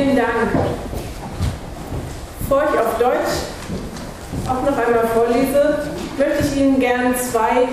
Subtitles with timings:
[0.00, 0.50] Vielen Dank.
[2.38, 3.36] Bevor ich auf Deutsch
[4.48, 5.78] auch noch einmal vorlese,
[6.16, 7.68] möchte ich Ihnen gern zwei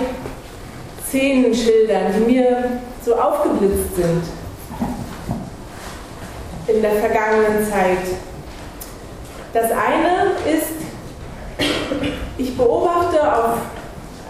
[1.06, 4.24] Szenen schildern, die mir so aufgeblitzt sind
[6.66, 8.04] in der vergangenen Zeit.
[9.54, 10.74] Das eine ist,
[12.36, 13.54] ich beobachte auf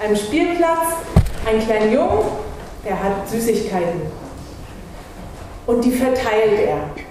[0.00, 0.86] einem Spielplatz
[1.44, 2.26] einen kleinen Jungen,
[2.84, 4.02] der hat Süßigkeiten.
[5.66, 7.07] Und die verteilt er.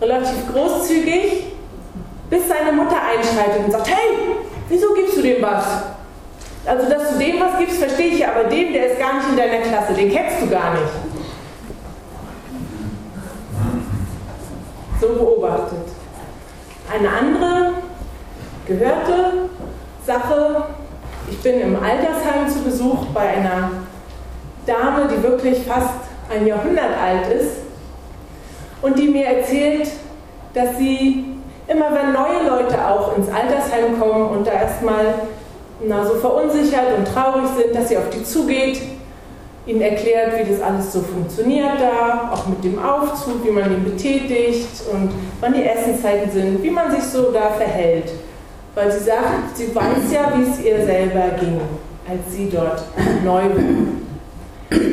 [0.00, 1.46] Relativ großzügig,
[2.30, 4.36] bis seine Mutter einschreitet und sagt, hey,
[4.68, 5.64] wieso gibst du dem was?
[6.64, 9.28] Also, dass du dem was gibst, verstehe ich ja, aber dem, der ist gar nicht
[9.28, 10.92] in deiner Klasse, den kennst du gar nicht.
[15.00, 15.78] So beobachtet.
[16.92, 17.72] Eine andere
[18.66, 19.50] gehörte
[20.06, 20.64] Sache,
[21.30, 23.70] ich bin im Altersheim zu Besuch bei einer
[24.66, 25.94] Dame, die wirklich fast
[26.30, 27.69] ein Jahrhundert alt ist
[28.82, 29.88] und die mir erzählt,
[30.54, 31.24] dass sie
[31.68, 35.14] immer wenn neue Leute auch ins Altersheim kommen und da erstmal
[35.86, 38.80] na, so verunsichert und traurig sind, dass sie auf die zugeht,
[39.66, 43.84] ihnen erklärt, wie das alles so funktioniert da, auch mit dem Aufzug, wie man ihn
[43.84, 45.10] betätigt und
[45.40, 48.10] wann die Essenszeiten sind, wie man sich so da verhält.
[48.74, 51.60] Weil sie sagt, sie weiß ja, wie es ihr selber ging,
[52.08, 52.82] als sie dort
[53.24, 54.00] neu war.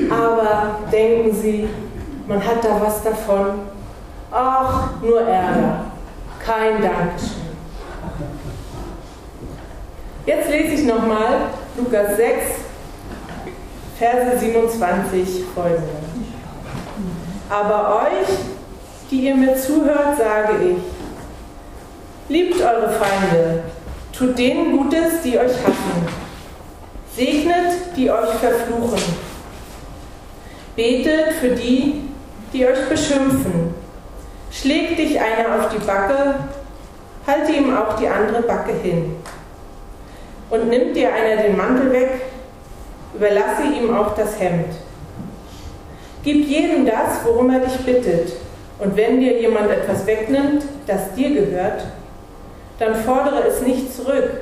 [0.09, 1.67] Aber denken Sie,
[2.27, 3.45] man hat da was davon.
[4.31, 5.85] Ach, nur Ärger.
[6.43, 7.47] Kein Dankeschön.
[10.25, 11.47] Jetzt lese ich nochmal
[11.77, 12.45] Lukas 6,
[13.97, 15.87] Verse 27 folgende.
[17.49, 18.27] Aber euch,
[19.09, 20.77] die ihr mir zuhört, sage ich,
[22.29, 23.63] liebt eure Feinde,
[24.11, 26.07] tut denen Gutes, die euch hassen,
[27.15, 29.01] segnet, die euch verfluchen,
[30.75, 32.09] betet für die,
[32.51, 33.76] die euch beschimpfen,
[34.61, 36.35] schlägt dich einer auf die Backe,
[37.25, 39.15] halte ihm auch die andere Backe hin.
[40.49, 42.21] Und nimmt dir einer den Mantel weg,
[43.13, 44.67] überlasse ihm auch das Hemd.
[46.23, 48.33] Gib jedem das, worum er dich bittet.
[48.79, 51.85] Und wenn dir jemand etwas wegnimmt, das dir gehört,
[52.79, 54.41] dann fordere es nicht zurück.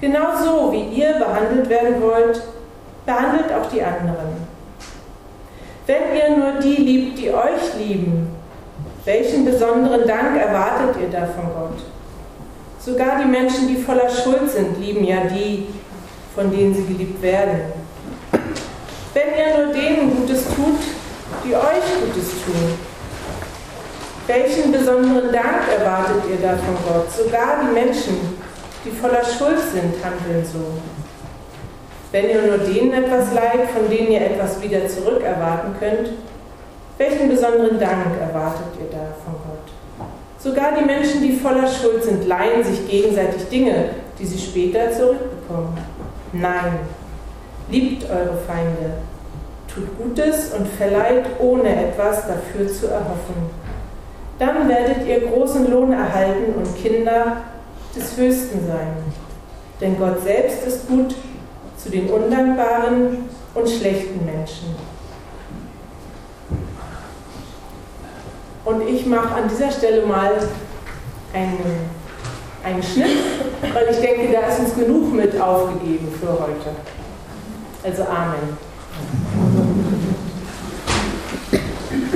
[0.00, 2.42] Genauso wie ihr behandelt werden wollt,
[3.06, 4.46] behandelt auch die anderen.
[5.86, 8.34] Wenn ihr nur die liebt, die euch lieben,
[9.04, 11.78] welchen besonderen Dank erwartet ihr da von Gott?
[12.78, 15.68] Sogar die Menschen, die voller Schuld sind, lieben ja die,
[16.34, 17.72] von denen sie geliebt werden.
[19.12, 20.80] Wenn ihr nur denen Gutes tut,
[21.44, 22.78] die euch Gutes tun,
[24.26, 27.12] welchen besonderen Dank erwartet ihr da von Gott?
[27.12, 28.16] Sogar die Menschen,
[28.84, 30.80] die voller Schuld sind, handeln so.
[32.10, 36.10] Wenn ihr nur denen etwas leiht, von denen ihr etwas wieder zurück erwarten könnt,
[36.98, 40.08] welchen besonderen Dank erwartet ihr da von Gott?
[40.38, 45.78] Sogar die Menschen, die voller Schuld sind, leihen sich gegenseitig Dinge, die sie später zurückbekommen.
[46.32, 46.80] Nein,
[47.70, 48.98] liebt eure Feinde,
[49.72, 53.50] tut Gutes und verleiht ohne etwas dafür zu erhoffen.
[54.38, 57.38] Dann werdet ihr großen Lohn erhalten und Kinder
[57.96, 58.88] des Höchsten sein.
[59.80, 61.14] Denn Gott selbst ist gut
[61.76, 64.93] zu den undankbaren und schlechten Menschen.
[68.64, 70.32] Und ich mache an dieser Stelle mal
[71.34, 71.90] einen,
[72.64, 73.18] einen Schnitt,
[73.74, 76.70] weil ich denke, da ist uns genug mit aufgegeben für heute.
[77.82, 78.56] Also Amen.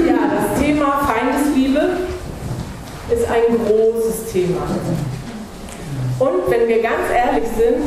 [0.07, 1.99] Ja, das Thema Feindesliebe
[3.11, 4.63] ist ein großes Thema.
[6.19, 7.85] Und wenn wir ganz ehrlich sind,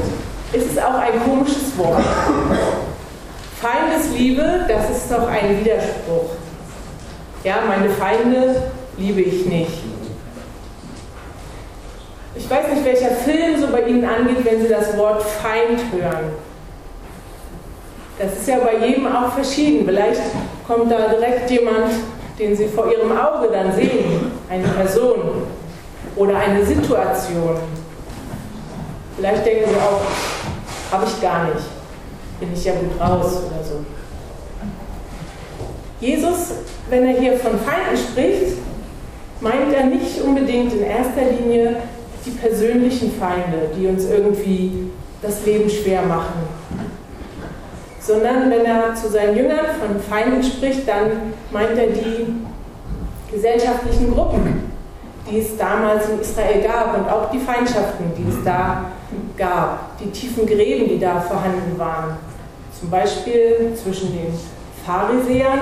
[0.54, 2.04] ist es auch ein komisches Wort.
[3.60, 6.30] Feindesliebe, das ist doch ein Widerspruch.
[7.44, 9.72] Ja, meine Feinde liebe ich nicht.
[12.36, 16.34] Ich weiß nicht, welcher Film so bei Ihnen angeht, wenn Sie das Wort Feind hören.
[18.20, 19.86] Das ist ja bei jedem auch verschieden.
[19.86, 20.22] Vielleicht
[20.68, 21.92] kommt da direkt jemand,
[22.38, 25.48] den Sie vor Ihrem Auge dann sehen, eine Person
[26.16, 27.58] oder eine Situation.
[29.18, 30.02] Vielleicht denken Sie auch,
[30.92, 31.66] habe ich gar nicht,
[32.40, 33.84] bin ich ja gut raus oder so.
[36.02, 36.52] Jesus,
[36.90, 38.58] wenn er hier von Feinden spricht,
[39.40, 41.76] meint er nicht unbedingt in erster Linie
[42.26, 44.90] die persönlichen Feinde, die uns irgendwie
[45.22, 46.42] das Leben schwer machen.
[48.00, 52.34] Sondern wenn er zu seinen Jüngern von Feinden spricht, dann meint er die
[53.32, 54.72] gesellschaftlichen Gruppen,
[55.30, 58.86] die es damals in Israel gab und auch die Feindschaften, die es da
[59.38, 62.18] gab, die tiefen Gräben, die da vorhanden waren.
[62.80, 64.34] Zum Beispiel zwischen den
[64.84, 65.60] Pharisäern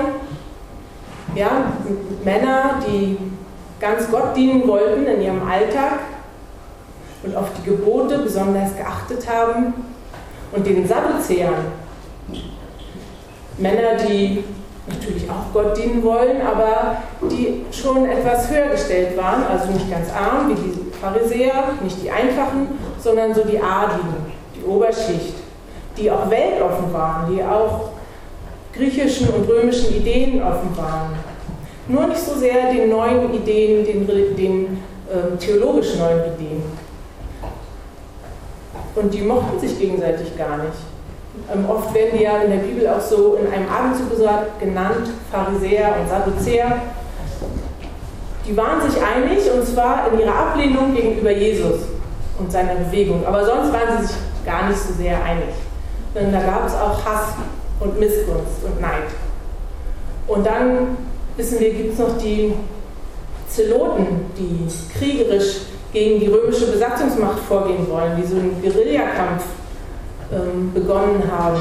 [1.34, 1.72] ja,
[2.24, 3.16] Männer, die
[3.80, 6.00] ganz Gott dienen wollten in ihrem Alltag
[7.22, 9.74] und auf die Gebote besonders geachtet haben
[10.52, 11.54] und den Sadduzäern,
[13.58, 14.44] Männer, die
[14.86, 20.08] natürlich auch Gott dienen wollen, aber die schon etwas höher gestellt waren, also nicht ganz
[20.12, 22.68] arm wie die Pharisäer, nicht die Einfachen,
[22.98, 25.34] sondern so die Adligen, die Oberschicht,
[25.96, 27.89] die auch weltoffen waren, die auch
[28.72, 31.14] griechischen und römischen Ideen offen waren.
[31.88, 34.06] Nur nicht so sehr den neuen Ideen, den,
[34.36, 34.78] den
[35.08, 36.62] äh, theologisch neuen Ideen.
[38.94, 40.78] Und die mochten sich gegenseitig gar nicht.
[41.52, 44.10] Ähm, oft werden die ja in der Bibel auch so in einem Abendzug
[44.60, 46.82] genannt, Pharisäer und Sadduzäer.
[48.46, 51.82] Die waren sich einig und zwar in ihrer Ablehnung gegenüber Jesus
[52.38, 53.24] und seiner Bewegung.
[53.26, 55.54] Aber sonst waren sie sich gar nicht so sehr einig.
[56.14, 57.34] Denn da gab es auch Hass
[57.80, 59.08] und Missgunst und Neid.
[60.26, 60.96] Und dann
[61.36, 62.52] wissen wir, gibt es noch die
[63.48, 65.62] Zeloten, die kriegerisch
[65.92, 69.44] gegen die römische Besatzungsmacht vorgehen wollen, die so einen Guerillakampf
[70.32, 71.60] ähm, begonnen haben.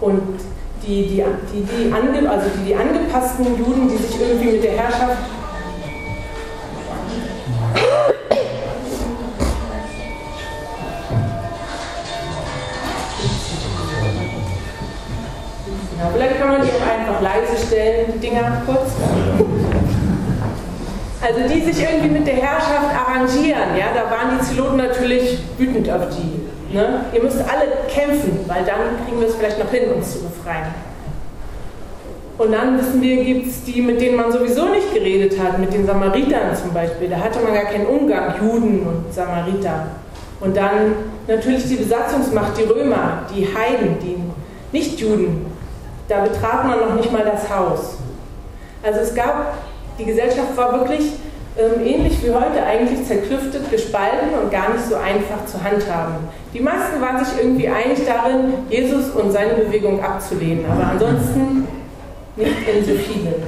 [0.00, 0.40] Und
[0.82, 4.72] die, die, die, die, ange, also die, die angepassten Juden, die sich irgendwie mit der
[4.72, 5.18] Herrschaft
[16.00, 18.92] Ja, vielleicht kann man die auch einfach leise stellen, die Dinger kurz.
[21.20, 25.90] Also die sich irgendwie mit der Herrschaft arrangieren, ja, da waren die Zeloten natürlich wütend
[25.90, 26.74] auf die.
[26.74, 27.04] Ne?
[27.12, 30.72] Ihr müsst alle kämpfen, weil dann kriegen wir es vielleicht noch hin, uns zu befreien.
[32.38, 35.70] Und dann wissen wir, gibt es die, mit denen man sowieso nicht geredet hat, mit
[35.70, 37.10] den Samaritern zum Beispiel.
[37.10, 39.88] Da hatte man gar keinen Umgang, Juden und Samariter.
[40.40, 40.94] Und dann
[41.28, 44.16] natürlich die Besatzungsmacht, die Römer, die Heiden, die
[44.72, 45.49] Nichtjuden.
[46.10, 47.94] Da betrat man noch nicht mal das Haus.
[48.82, 49.54] Also es gab
[50.00, 51.12] die Gesellschaft war wirklich
[51.58, 56.14] ähm, ähnlich wie heute eigentlich zerklüftet, gespalten und gar nicht so einfach zu handhaben.
[56.54, 61.68] Die meisten waren sich irgendwie einig darin, Jesus und seine Bewegung abzulehnen, aber ansonsten
[62.36, 63.42] nicht in so vielen.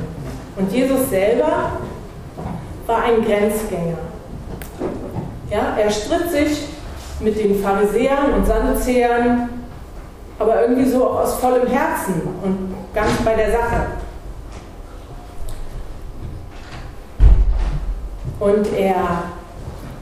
[0.57, 1.73] Und Jesus selber
[2.87, 3.99] war ein Grenzgänger.
[5.51, 6.65] Ja, er stritt sich
[7.21, 9.49] mit den Pharisäern und Sadduzäern,
[10.43, 13.87] aber irgendwie so aus vollem Herzen und ganz bei der Sache.
[18.41, 19.25] Und er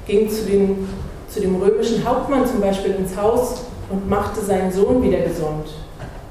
[0.06, 0.88] ging zu, den,
[1.28, 5.66] zu dem römischen Hauptmann zum Beispiel ins Haus und machte seinen Sohn wieder gesund.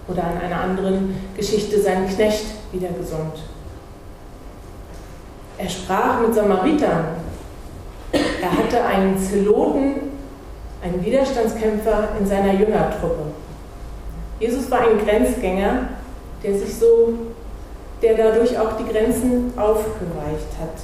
[0.07, 3.44] Oder in einer anderen Geschichte seinen Knecht wieder gesund.
[5.59, 7.06] Er sprach mit Samaritern.
[8.11, 9.95] Er hatte einen Zeloten,
[10.81, 13.33] einen Widerstandskämpfer in seiner Jüngertruppe.
[14.39, 15.89] Jesus war ein Grenzgänger,
[16.44, 17.13] der sich so,
[18.01, 20.80] der dadurch auch die Grenzen aufgeweicht hat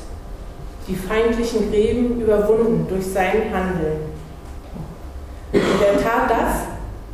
[0.88, 4.14] die feindlichen Gräben überwunden durch sein Handeln.
[5.52, 6.54] Und er tat das,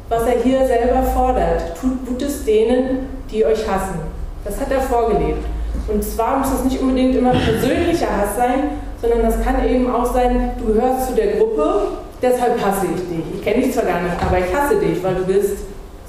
[0.09, 1.77] was er hier selber fordert.
[1.79, 3.99] Tut Gutes denen, die euch hassen.
[4.43, 5.45] Das hat er vorgelebt.
[5.87, 8.71] Und zwar muss das nicht unbedingt immer persönlicher Hass sein,
[9.01, 11.87] sondern das kann eben auch sein, du gehörst zu der Gruppe,
[12.21, 13.35] deshalb hasse ich dich.
[13.35, 15.57] Ich kenne dich zwar gar nicht, aber ich hasse dich, weil du bist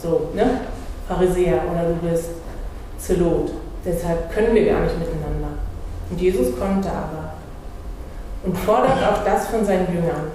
[0.02, 0.62] so, ne?
[1.08, 2.30] Pharisäer oder du bist
[2.98, 3.52] Zelot.
[3.84, 5.58] Deshalb können wir gar nicht miteinander.
[6.10, 7.34] Und Jesus konnte aber
[8.44, 10.32] und fordert auch das von seinen Jüngern.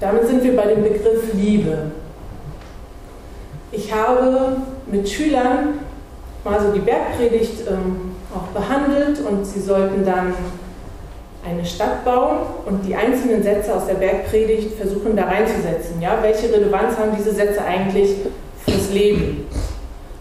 [0.00, 1.92] Damit sind wir bei dem Begriff Liebe.
[3.72, 4.56] Ich habe
[4.86, 5.80] mit Schülern
[6.44, 10.34] mal so die Bergpredigt ähm, auch behandelt und sie sollten dann
[11.48, 16.00] eine Stadt bauen und die einzelnen Sätze aus der Bergpredigt versuchen da reinzusetzen.
[16.00, 16.18] Ja?
[16.22, 18.16] Welche Relevanz haben diese Sätze eigentlich
[18.66, 19.46] fürs Leben?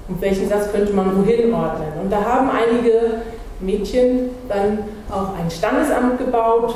[0.08, 1.94] Und welchen Satz könnte man wohin ordnen?
[2.02, 3.22] Und da haben einige
[3.62, 6.76] Mädchen dann auch ein Standesamt gebaut,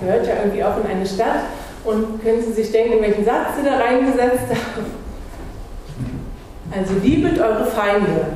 [0.00, 1.40] gehört ja irgendwie auch in eine Stadt.
[1.84, 5.02] Und können Sie sich denken, welchen Satz Sie da reingesetzt haben?
[6.70, 8.26] Also liebet eure Feinde.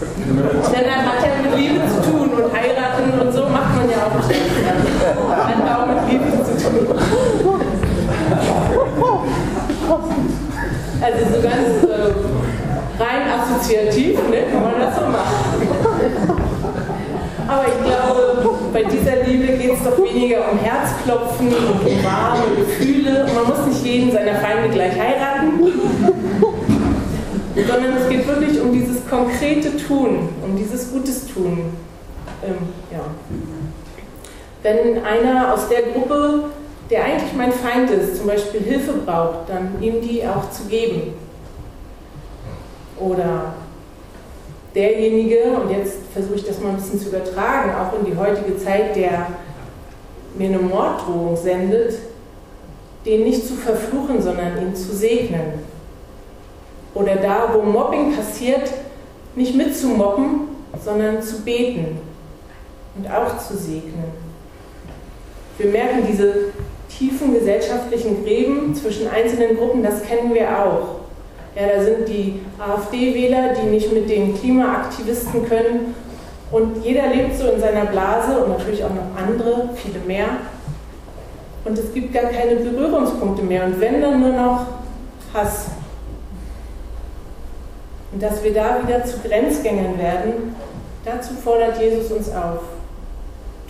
[0.00, 4.06] Denn dann hat ja mit Liebe zu tun und heiraten und so macht man ja
[4.06, 4.40] auch nicht.
[5.28, 6.86] Hat auch mit Liebe zu tun.
[11.02, 15.68] Also so ganz äh, rein assoziativ ne, kann man das so machen.
[17.48, 22.54] Aber ich glaube, bei dieser Liebe geht es doch weniger um Herzklopfen und um warme
[22.56, 23.24] Gefühle.
[23.24, 25.49] Und man muss nicht jeden seiner Feinde gleich heiraten,
[27.70, 31.72] sondern es geht wirklich um dieses konkrete Tun, um dieses Gutes Tun.
[32.44, 32.56] Ähm,
[32.90, 33.04] ja.
[34.62, 36.44] Wenn einer aus der Gruppe,
[36.90, 41.14] der eigentlich mein Feind ist, zum Beispiel Hilfe braucht, dann ihm die auch zu geben.
[42.98, 43.54] Oder
[44.74, 48.58] derjenige, und jetzt versuche ich das mal ein bisschen zu übertragen, auch in die heutige
[48.58, 49.28] Zeit, der
[50.36, 51.94] mir eine Morddrohung sendet,
[53.06, 55.70] den nicht zu verfluchen, sondern ihn zu segnen.
[56.94, 58.70] Oder da, wo Mobbing passiert,
[59.34, 60.48] nicht mitzumobben,
[60.82, 61.98] sondern zu beten
[62.96, 64.12] und auch zu segnen.
[65.58, 66.52] Wir merken diese
[66.88, 71.00] tiefen gesellschaftlichen Gräben zwischen einzelnen Gruppen, das kennen wir auch.
[71.54, 75.94] Ja, da sind die AfD-Wähler, die nicht mit den Klimaaktivisten können.
[76.50, 80.26] Und jeder lebt so in seiner Blase und natürlich auch noch andere, viele mehr.
[81.64, 83.66] Und es gibt gar keine Berührungspunkte mehr.
[83.66, 84.66] Und wenn dann nur noch
[85.34, 85.66] Hass.
[88.12, 90.54] Und dass wir da wieder zu Grenzgängern werden,
[91.04, 92.60] dazu fordert Jesus uns auf.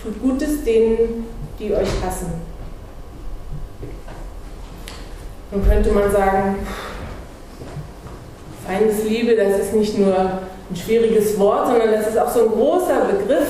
[0.02, 1.26] Tut Gutes denen,
[1.58, 2.32] die euch hassen.
[5.50, 6.56] Nun könnte man sagen,
[8.66, 13.06] Feindesliebe, das ist nicht nur ein schwieriges Wort, sondern das ist auch so ein großer
[13.06, 13.48] Begriff.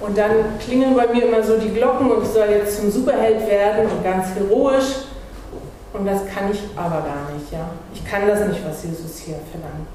[0.00, 0.30] Und dann
[0.60, 4.04] klingeln bei mir immer so die Glocken und ich soll jetzt zum Superheld werden und
[4.04, 5.06] ganz heroisch.
[5.92, 7.50] Und das kann ich aber gar nicht.
[7.50, 7.70] Ja?
[7.94, 9.88] Ich kann das nicht, was Jesus hier verlangt.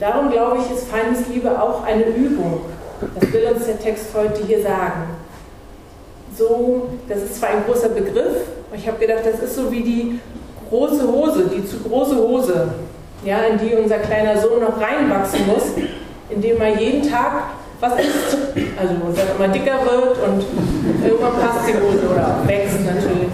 [0.00, 2.60] Darum glaube ich, ist Feindesliebe auch eine Übung.
[3.18, 5.04] Das will uns der Text heute hier sagen.
[6.36, 9.82] So, das ist zwar ein großer Begriff, aber ich habe gedacht, das ist so wie
[9.82, 10.20] die
[10.70, 12.68] große Hose, die zu große Hose,
[13.24, 15.64] ja, in die unser kleiner Sohn noch reinwachsen muss,
[16.30, 17.50] indem er jeden Tag
[17.80, 18.36] was isst.
[18.80, 20.44] Also wo er immer dicker wird und
[21.04, 23.30] irgendwann passt die Hose oder wächst natürlich.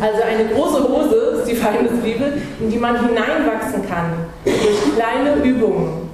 [0.00, 4.12] Also eine große Hose ist die Feindesliebe, in die man hineinwachsen kann,
[4.44, 6.08] durch kleine Übungen.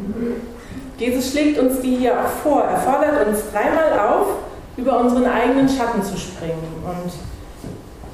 [0.99, 2.63] Jesus schlägt uns die hier auch vor.
[2.63, 4.27] Er fordert uns dreimal auf,
[4.77, 7.13] über unseren eigenen Schatten zu springen und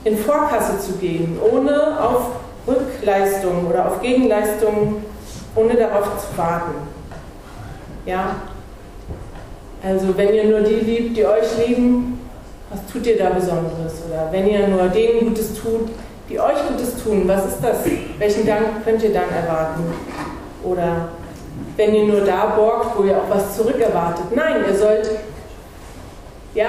[0.04, 2.30] in Vorkasse zu gehen, ohne auf
[2.66, 5.02] Rückleistung oder auf Gegenleistung,
[5.54, 6.74] ohne darauf zu warten.
[8.04, 8.36] Ja?
[9.82, 12.20] Also wenn ihr nur die liebt, die euch lieben,
[12.70, 14.02] was tut ihr da Besonderes?
[14.08, 15.88] Oder wenn ihr nur denen Gutes tut,
[16.28, 17.78] die euch Gutes tun, was ist das?
[18.18, 19.84] Welchen Dank könnt ihr dann erwarten?
[20.64, 21.08] Oder
[21.76, 24.34] wenn ihr nur da borgt, wo ihr auch was zurückerwartet.
[24.34, 25.10] Nein, ihr sollt
[26.54, 26.68] ja,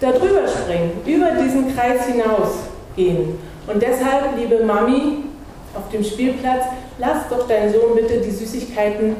[0.00, 2.50] da drüber springen, über diesen Kreis hinaus
[2.96, 3.38] gehen.
[3.66, 5.24] Und deshalb, liebe Mami,
[5.74, 6.64] auf dem Spielplatz,
[6.98, 9.16] lass doch deinen Sohn bitte die Süßigkeiten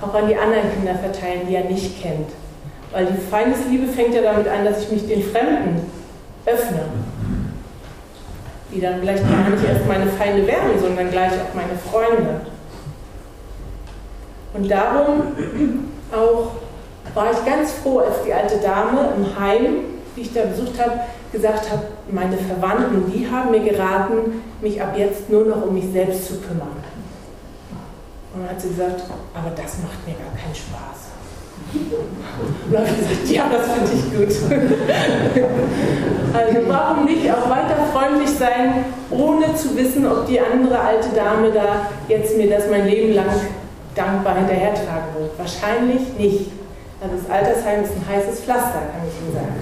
[0.00, 2.28] auch an die anderen Kinder verteilen, die er nicht kennt.
[2.92, 5.90] Weil die Feindesliebe fängt ja damit an, dass ich mich den Fremden
[6.44, 6.82] öffne.
[8.76, 12.42] Die dann vielleicht gar nicht erst meine Feinde werden, sondern gleich auch meine Freunde.
[14.52, 15.22] Und darum
[16.12, 16.50] auch
[17.14, 19.76] war ich ganz froh, als die alte Dame im Heim,
[20.14, 21.00] die ich da besucht habe,
[21.32, 21.80] gesagt hat,
[22.10, 26.34] meine Verwandten, die haben mir geraten, mich ab jetzt nur noch um mich selbst zu
[26.40, 26.76] kümmern.
[28.34, 29.04] Und dann hat sie gesagt,
[29.34, 31.06] aber das macht mir gar keinen Spaß.
[31.72, 34.28] Und dann habe ich gesagt, ja, das finde ich gut.
[36.32, 37.65] also warum nicht auch weiter
[38.06, 42.86] freundlich sein, ohne zu wissen, ob die andere alte Dame da jetzt mir das mein
[42.86, 43.26] Leben lang
[43.94, 45.38] dankbar hinterhertragen wird.
[45.38, 46.50] Wahrscheinlich nicht.
[47.00, 49.60] Also das Altersheim ist ein heißes Pflaster, kann ich Ihnen sagen.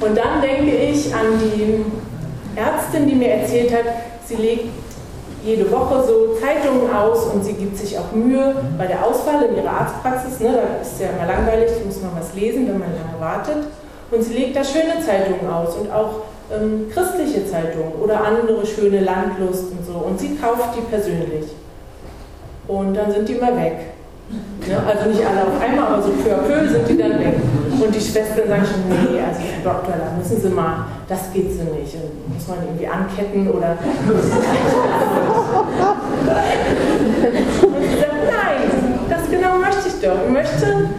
[0.00, 1.84] Und dann denke ich an die
[2.58, 3.84] Ärztin, die mir erzählt hat,
[4.26, 4.70] sie legt
[5.44, 9.56] jede Woche so Zeitungen aus und sie gibt sich auch Mühe bei der Auswahl in
[9.56, 10.40] ihrer Arztpraxis.
[10.40, 13.66] Ne, da ist ja immer langweilig, muss man was lesen, wenn man lange wartet.
[14.12, 16.20] Und sie legt da schöne Zeitungen aus und auch
[16.52, 19.94] ähm, christliche Zeitungen oder andere schöne Landlust und so.
[20.06, 21.46] Und sie kauft die persönlich.
[22.68, 23.92] Und dann sind die mal weg.
[24.68, 24.76] Ne?
[24.86, 27.36] Also nicht alle auf einmal, aber so peu à peu sind die dann weg.
[27.80, 31.50] Und die Schwestern sagen schon, nee, also Herr Doktor, da müssen Sie mal, das geht
[31.52, 31.94] so nicht.
[31.94, 33.76] Und muss man irgendwie anketten oder.
[37.62, 38.60] und sie sagt, nein,
[39.08, 40.18] das genau möchte ich doch.
[40.26, 40.90] Ich möchte,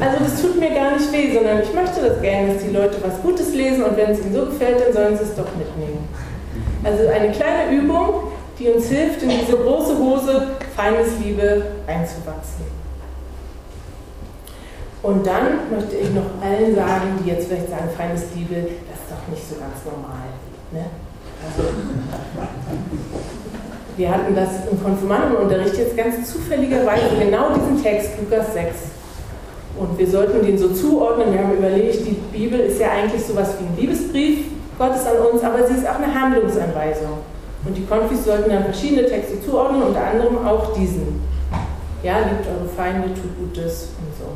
[0.00, 2.96] also das tut mir gar nicht weh, sondern ich möchte das gerne, dass die Leute
[3.02, 6.08] was Gutes lesen und wenn es ihnen so gefällt, dann sollen sie es doch mitnehmen.
[6.84, 12.64] Also eine kleine Übung, die uns hilft, in diese große Hose Feindesliebe einzuwachsen.
[15.02, 19.28] Und dann möchte ich noch allen sagen, die jetzt vielleicht sagen, Feindesliebe, das ist doch
[19.28, 20.30] nicht so ganz normal.
[20.70, 20.86] Ne?
[21.44, 21.68] Also,
[23.96, 28.74] wir hatten das im Konfirmandenunterricht jetzt ganz zufälligerweise genau diesen Text, Lukas 6.
[29.78, 31.32] Und wir sollten den so zuordnen.
[31.32, 34.46] Wir haben überlegt, die Bibel ist ja eigentlich sowas wie ein Liebesbrief
[34.78, 37.18] Gottes an uns, aber sie ist auch eine Handlungsanweisung.
[37.64, 41.22] Und die Konfis sollten dann verschiedene Texte zuordnen, unter anderem auch diesen.
[42.02, 44.32] Ja, liebt eure Feinde, tut Gutes und so.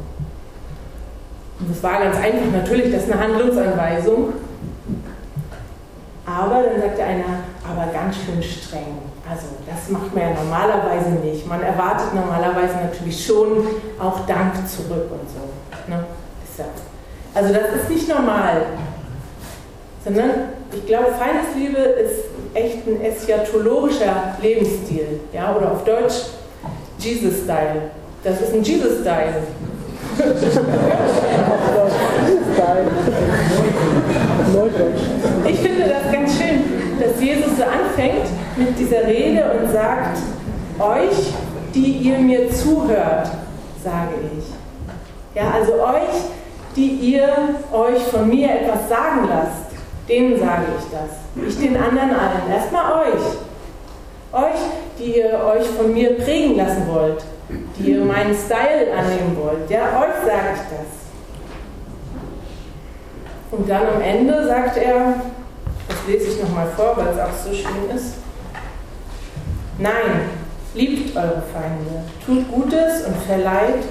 [1.59, 4.35] Und das war ganz einfach, natürlich, das ist eine Handlungsanweisung.
[6.25, 7.25] Aber dann sagte einer,
[7.69, 8.99] aber ganz schön streng.
[9.29, 11.47] Also das macht man ja normalerweise nicht.
[11.47, 13.67] Man erwartet normalerweise natürlich schon
[14.01, 15.91] auch Dank zurück und so.
[15.91, 16.05] Ne?
[17.35, 18.63] Also das ist nicht normal.
[20.05, 20.31] Sondern
[20.73, 25.21] ich glaube, Feindesliebe ist echt ein eschatologischer Lebensstil.
[25.33, 25.55] Ja?
[25.55, 26.15] Oder auf Deutsch
[26.99, 27.91] Jesus-Style.
[28.23, 29.43] Das ist ein Jesus-Style.
[34.97, 35.26] ich
[37.01, 38.27] dass Jesus so anfängt
[38.57, 40.19] mit dieser Rede und sagt,
[40.79, 41.33] euch,
[41.75, 43.29] die ihr mir zuhört,
[43.83, 44.45] sage ich.
[45.35, 46.25] Ja, also euch,
[46.75, 47.29] die ihr
[47.73, 49.67] euch von mir etwas sagen lasst,
[50.09, 51.45] denen sage ich das.
[51.45, 52.51] Nicht den anderen allen.
[52.51, 53.23] Erstmal euch.
[54.33, 54.61] Euch,
[54.99, 57.25] die ihr euch von mir prägen lassen wollt,
[57.79, 59.71] die ihr meinen Style annehmen wollt.
[59.71, 60.97] Ja, euch sage ich das.
[63.53, 65.15] Und dann am Ende sagt er,
[66.07, 68.15] lese ich nochmal vor, weil es auch so schön ist.
[69.79, 70.31] Nein,
[70.75, 73.85] liebt eure Feinde, tut Gutes und verleiht,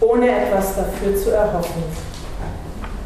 [0.00, 1.82] ohne etwas dafür zu erhoffen.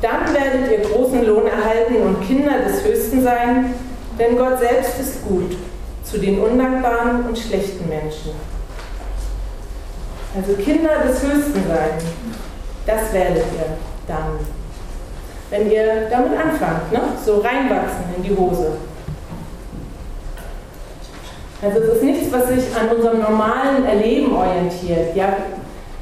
[0.02, 3.74] Dann werdet ihr großen Lohn erhalten und Kinder des Höchsten sein,
[4.18, 5.56] denn Gott selbst ist gut
[6.04, 8.32] zu den undankbaren und schlechten Menschen.
[10.36, 11.98] Also Kinder des Höchsten sein,
[12.86, 14.38] das werdet ihr dann
[15.50, 17.00] wenn ihr damit anfangt, ne?
[17.24, 18.72] so reinwachsen in die Hose.
[21.62, 25.16] Also es ist nichts, was sich an unserem normalen Erleben orientiert.
[25.16, 25.36] Ja,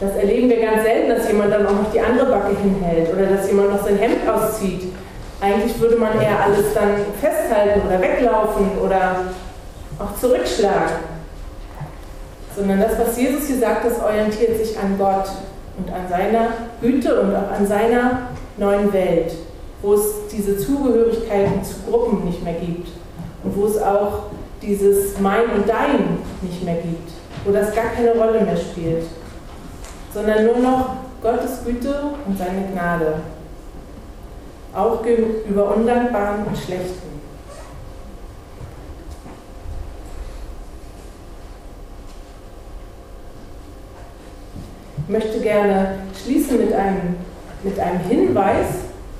[0.00, 3.26] das erleben wir ganz selten, dass jemand dann auch noch die andere Backe hinhält oder
[3.26, 4.92] dass jemand noch sein Hemd auszieht.
[5.40, 9.16] Eigentlich würde man eher alles dann festhalten oder weglaufen oder
[9.98, 10.96] auch zurückschlagen.
[12.56, 15.28] Sondern das, was Jesus hier sagt, das orientiert sich an Gott
[15.76, 16.48] und an seiner
[16.80, 19.32] Güte und auch an seiner neuen Welt,
[19.82, 22.88] wo es diese Zugehörigkeiten zu Gruppen nicht mehr gibt
[23.42, 24.24] und wo es auch
[24.62, 27.10] dieses Mein und Dein nicht mehr gibt,
[27.44, 29.04] wo das gar keine Rolle mehr spielt,
[30.12, 31.94] sondern nur noch Gottes Güte
[32.26, 33.14] und seine Gnade,
[34.74, 37.14] auch gegenüber Undankbaren und Schlechten.
[45.06, 47.16] Ich möchte gerne schließen mit einem
[47.64, 48.66] mit einem Hinweis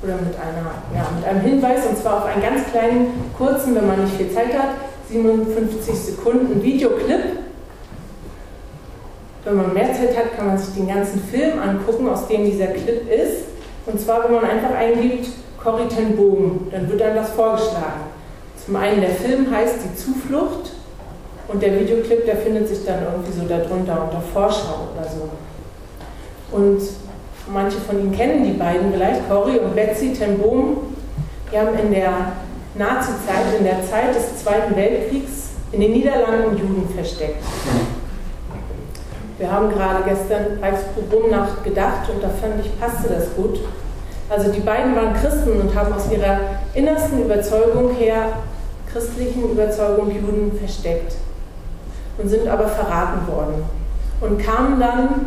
[0.02, 3.87] oder mit, einer, ja, mit einem Hinweis und zwar auf einen ganz kleinen, kurzen, wenn
[3.87, 4.68] man nicht viel Zeit hat,
[5.11, 7.38] 57 Sekunden Videoclip.
[9.44, 12.68] Wenn man mehr Zeit hat, kann man sich den ganzen Film angucken, aus dem dieser
[12.68, 13.44] Clip ist.
[13.87, 15.28] Und zwar, wenn man einfach eingibt,
[15.62, 18.04] Corrie ten Boom, dann wird dann das vorgeschlagen.
[18.64, 20.72] Zum einen der Film heißt Die Zuflucht
[21.48, 26.57] und der Videoclip, der findet sich dann irgendwie so darunter unter Vorschau oder so.
[26.57, 26.80] Und
[27.52, 30.40] manche von Ihnen kennen die beiden vielleicht, Cory und Betsy ten.
[31.52, 32.33] Die haben in der
[32.74, 37.42] Nazi-Zeit, in der Zeit des Zweiten Weltkriegs in den Niederlanden Juden versteckt.
[39.38, 43.61] Wir haben gerade gestern Reichspogromnacht gedacht und da fand ich, passte das gut.
[44.30, 46.38] Also die beiden waren Christen und haben aus ihrer
[46.74, 48.28] innersten Überzeugung her,
[48.90, 51.16] christlichen Überzeugung Juden versteckt
[52.16, 53.84] und sind aber verraten worden
[54.20, 55.27] und kamen dann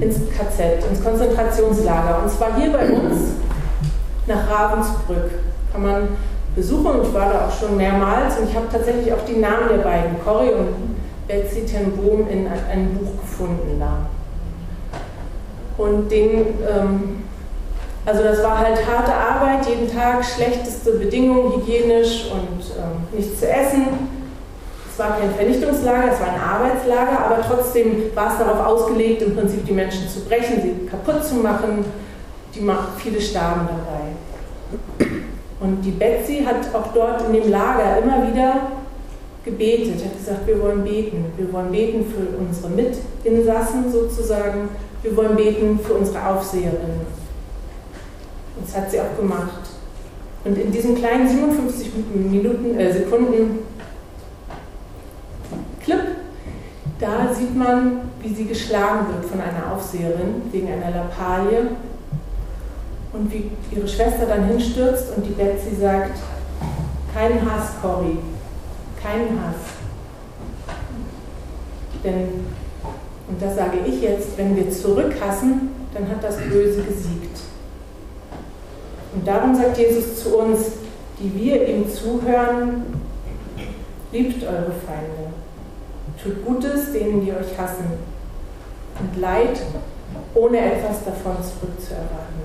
[0.00, 2.22] ins KZ, ins Konzentrationslager.
[2.22, 3.32] Und zwar hier bei uns
[4.26, 5.30] nach Ravensbrück.
[5.72, 6.08] Kann man
[6.56, 9.68] besuchen und ich war da auch schon mehrmals und ich habe tatsächlich auch die Namen
[9.70, 10.96] der beiden, Cory und
[11.28, 14.08] Betsy ten Boom, in einem Buch gefunden da.
[15.78, 17.22] Und den, ähm,
[18.04, 23.48] also das war halt harte Arbeit, jeden Tag schlechteste Bedingungen, hygienisch und ähm, nichts zu
[23.48, 24.09] essen
[24.98, 29.64] war kein Vernichtungslager, es war ein Arbeitslager, aber trotzdem war es darauf ausgelegt, im Prinzip
[29.66, 31.84] die Menschen zu brechen, sie kaputt zu machen.
[32.54, 35.08] Die, viele starben dabei.
[35.60, 38.70] Und die Betsy hat auch dort in dem Lager immer wieder
[39.44, 41.26] gebetet, hat gesagt, wir wollen beten.
[41.36, 44.70] Wir wollen beten für unsere Mitinsassen sozusagen.
[45.02, 47.00] Wir wollen beten für unsere Aufseherin.
[48.56, 49.60] Und das hat sie auch gemacht.
[50.44, 53.58] Und in diesen kleinen 57 Minuten, äh, Sekunden
[55.82, 56.00] Clip.
[57.00, 61.68] Da sieht man, wie sie geschlagen wird von einer Aufseherin wegen einer Lappalie
[63.14, 66.18] und wie ihre Schwester dann hinstürzt und die Betsy sagt,
[67.14, 68.18] keinen Hass, Cory,
[69.02, 69.56] keinen Hass.
[72.04, 72.46] Denn,
[73.28, 77.40] und das sage ich jetzt, wenn wir zurückhassen, dann hat das Böse gesiegt.
[79.14, 80.72] Und darum sagt Jesus zu uns,
[81.18, 82.84] die wir ihm zuhören,
[84.12, 85.39] liebt eure Feinde.
[86.22, 87.84] Tut Gutes denen, die euch hassen,
[88.98, 89.60] und Leid,
[90.34, 92.40] ohne etwas davon zurückzuerwarten.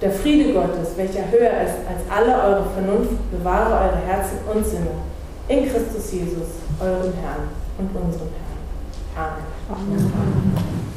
[0.00, 4.90] Der Friede Gottes, welcher höher ist als alle eure Vernunft, bewahre eure Herzen und Sinne
[5.48, 6.48] in Christus Jesus,
[6.80, 8.28] eurem Herrn und unserem
[9.16, 9.38] Herrn.
[9.68, 10.12] Amen.
[10.12, 10.87] Amen.